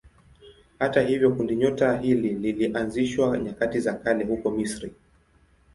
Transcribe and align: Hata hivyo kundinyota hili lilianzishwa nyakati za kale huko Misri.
Hata 0.79 1.01
hivyo 1.01 1.35
kundinyota 1.35 1.97
hili 1.97 2.33
lilianzishwa 2.33 3.37
nyakati 3.37 3.79
za 3.79 3.93
kale 3.93 4.23
huko 4.25 4.51
Misri. 4.51 4.93